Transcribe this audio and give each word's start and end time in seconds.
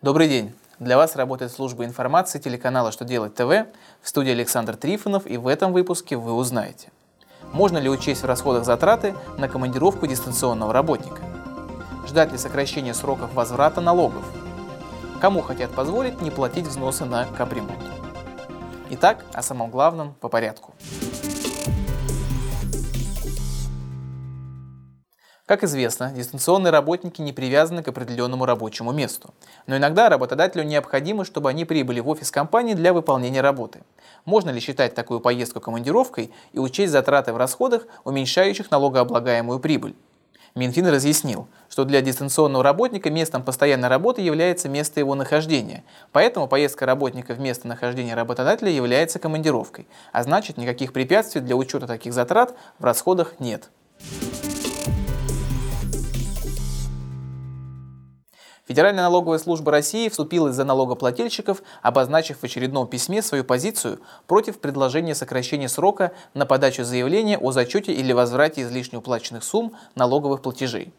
Добрый 0.00 0.28
день! 0.28 0.54
Для 0.78 0.96
вас 0.96 1.16
работает 1.16 1.50
служба 1.50 1.84
информации 1.84 2.38
телеканала 2.38 2.92
«Что 2.92 3.04
делать 3.04 3.34
ТВ» 3.34 3.66
в 4.00 4.08
студии 4.08 4.30
Александр 4.30 4.76
Трифонов, 4.76 5.26
и 5.26 5.36
в 5.36 5.48
этом 5.48 5.72
выпуске 5.72 6.16
вы 6.16 6.34
узнаете, 6.34 6.92
можно 7.52 7.78
ли 7.78 7.90
учесть 7.90 8.22
в 8.22 8.24
расходах 8.24 8.64
затраты 8.64 9.16
на 9.38 9.48
командировку 9.48 10.06
дистанционного 10.06 10.72
работника, 10.72 11.20
ждать 12.06 12.30
ли 12.30 12.38
сокращения 12.38 12.94
сроков 12.94 13.34
возврата 13.34 13.80
налогов, 13.80 14.22
кому 15.20 15.42
хотят 15.42 15.72
позволить 15.72 16.22
не 16.22 16.30
платить 16.30 16.68
взносы 16.68 17.04
на 17.04 17.24
капремонт. 17.24 17.82
Итак, 18.90 19.24
о 19.32 19.42
самом 19.42 19.68
главном 19.68 20.14
по 20.14 20.28
порядку. 20.28 20.74
Как 25.48 25.64
известно, 25.64 26.12
дистанционные 26.14 26.70
работники 26.70 27.22
не 27.22 27.32
привязаны 27.32 27.82
к 27.82 27.88
определенному 27.88 28.44
рабочему 28.44 28.92
месту. 28.92 29.32
Но 29.66 29.78
иногда 29.78 30.10
работодателю 30.10 30.62
необходимо, 30.62 31.24
чтобы 31.24 31.48
они 31.48 31.64
прибыли 31.64 32.00
в 32.00 32.08
офис 32.10 32.30
компании 32.30 32.74
для 32.74 32.92
выполнения 32.92 33.40
работы. 33.40 33.80
Можно 34.26 34.50
ли 34.50 34.60
считать 34.60 34.94
такую 34.94 35.20
поездку 35.20 35.58
командировкой 35.58 36.30
и 36.52 36.58
учесть 36.58 36.92
затраты 36.92 37.32
в 37.32 37.38
расходах, 37.38 37.86
уменьшающих 38.04 38.70
налогооблагаемую 38.70 39.58
прибыль? 39.58 39.96
Минфин 40.54 40.86
разъяснил, 40.86 41.48
что 41.70 41.86
для 41.86 42.02
дистанционного 42.02 42.62
работника 42.62 43.08
местом 43.08 43.42
постоянной 43.42 43.88
работы 43.88 44.20
является 44.20 44.68
место 44.68 45.00
его 45.00 45.14
нахождения, 45.14 45.82
поэтому 46.12 46.46
поездка 46.46 46.84
работника 46.84 47.32
в 47.32 47.40
место 47.40 47.66
нахождения 47.68 48.14
работодателя 48.14 48.70
является 48.70 49.18
командировкой, 49.18 49.86
а 50.12 50.22
значит 50.24 50.58
никаких 50.58 50.92
препятствий 50.92 51.40
для 51.40 51.56
учета 51.56 51.86
таких 51.86 52.12
затрат 52.12 52.54
в 52.78 52.84
расходах 52.84 53.40
нет. 53.40 53.70
Федеральная 58.68 59.04
налоговая 59.04 59.38
служба 59.38 59.72
России 59.72 60.10
вступилась 60.10 60.54
за 60.54 60.64
налогоплательщиков, 60.64 61.62
обозначив 61.80 62.40
в 62.40 62.44
очередном 62.44 62.86
письме 62.86 63.22
свою 63.22 63.42
позицию 63.42 63.98
против 64.26 64.60
предложения 64.60 65.14
сокращения 65.14 65.70
срока 65.70 66.12
на 66.34 66.44
подачу 66.44 66.84
заявления 66.84 67.38
о 67.38 67.50
зачете 67.50 67.94
или 67.94 68.12
возврате 68.12 68.60
излишне 68.60 68.98
уплаченных 68.98 69.42
сумм 69.42 69.72
налоговых 69.94 70.42
платежей. 70.42 70.92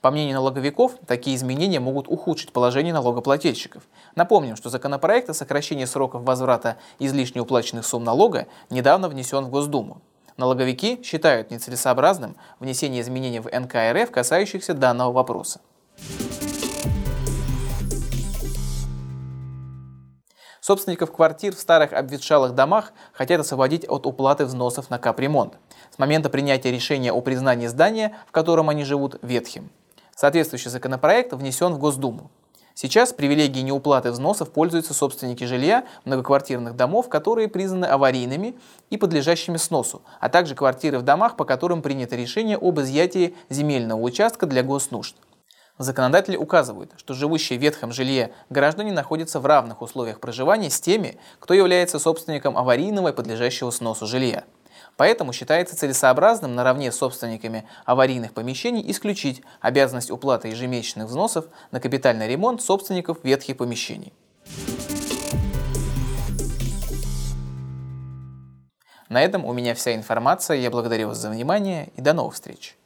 По 0.00 0.10
мнению 0.10 0.34
налоговиков, 0.34 0.94
такие 1.06 1.36
изменения 1.36 1.78
могут 1.78 2.08
ухудшить 2.08 2.52
положение 2.52 2.92
налогоплательщиков. 2.92 3.84
Напомним, 4.16 4.56
что 4.56 4.68
законопроект 4.68 5.30
о 5.30 5.34
сокращении 5.34 5.84
сроков 5.84 6.24
возврата 6.24 6.76
излишне 6.98 7.40
уплаченных 7.40 7.86
сумм 7.86 8.02
налога 8.02 8.48
недавно 8.68 9.08
внесен 9.08 9.44
в 9.44 9.48
Госдуму. 9.48 10.02
Налоговики 10.36 11.00
считают 11.04 11.52
нецелесообразным 11.52 12.34
внесение 12.58 13.00
изменений 13.00 13.38
в 13.38 13.46
НК 13.46 13.76
РФ, 13.92 14.10
касающихся 14.10 14.74
данного 14.74 15.12
вопроса. 15.12 15.60
Собственников 20.60 21.12
квартир 21.12 21.56
в 21.56 21.58
старых 21.58 21.92
обветшалых 21.92 22.54
домах 22.54 22.92
хотят 23.12 23.40
освободить 23.40 23.84
от 23.88 24.06
уплаты 24.06 24.44
взносов 24.44 24.90
на 24.90 24.98
капремонт 24.98 25.54
с 25.94 25.98
момента 25.98 26.30
принятия 26.30 26.70
решения 26.70 27.12
о 27.12 27.20
признании 27.20 27.66
здания, 27.66 28.16
в 28.28 28.32
котором 28.32 28.68
они 28.68 28.84
живут, 28.84 29.18
ветхим. 29.22 29.70
Соответствующий 30.14 30.70
законопроект 30.70 31.32
внесен 31.32 31.72
в 31.74 31.78
Госдуму. 31.78 32.30
Сейчас 32.74 33.12
привилегии 33.12 33.60
неуплаты 33.60 34.10
взносов 34.10 34.50
пользуются 34.50 34.94
собственники 34.94 35.44
жилья 35.44 35.84
многоквартирных 36.04 36.74
домов, 36.74 37.08
которые 37.08 37.48
признаны 37.48 37.86
аварийными 37.86 38.54
и 38.88 38.96
подлежащими 38.96 39.58
сносу, 39.58 40.02
а 40.20 40.28
также 40.28 40.54
квартиры 40.54 40.98
в 40.98 41.02
домах, 41.02 41.36
по 41.36 41.44
которым 41.44 41.82
принято 41.82 42.16
решение 42.16 42.56
об 42.56 42.80
изъятии 42.80 43.34
земельного 43.50 44.00
участка 44.00 44.46
для 44.46 44.62
госнужд. 44.62 45.16
Законодатели 45.78 46.36
указывают, 46.36 46.92
что 46.96 47.14
живущие 47.14 47.58
в 47.58 47.62
ветхом 47.62 47.92
жилье 47.92 48.32
граждане 48.50 48.92
находятся 48.92 49.40
в 49.40 49.46
равных 49.46 49.80
условиях 49.80 50.20
проживания 50.20 50.68
с 50.68 50.80
теми, 50.80 51.18
кто 51.40 51.54
является 51.54 51.98
собственником 51.98 52.58
аварийного 52.58 53.08
и 53.08 53.12
подлежащего 53.12 53.70
сносу 53.70 54.06
жилья. 54.06 54.44
Поэтому 54.96 55.32
считается 55.32 55.76
целесообразным 55.76 56.54
наравне 56.54 56.92
с 56.92 56.96
собственниками 56.96 57.66
аварийных 57.86 58.34
помещений 58.34 58.88
исключить 58.90 59.42
обязанность 59.60 60.10
уплаты 60.10 60.48
ежемесячных 60.48 61.08
взносов 61.08 61.46
на 61.70 61.80
капитальный 61.80 62.28
ремонт 62.28 62.60
собственников 62.60 63.24
ветхих 63.24 63.56
помещений. 63.56 64.12
На 69.08 69.22
этом 69.22 69.44
у 69.44 69.52
меня 69.52 69.74
вся 69.74 69.94
информация. 69.94 70.58
Я 70.58 70.70
благодарю 70.70 71.08
вас 71.08 71.18
за 71.18 71.30
внимание 71.30 71.90
и 71.96 72.00
до 72.00 72.12
новых 72.12 72.34
встреч. 72.34 72.76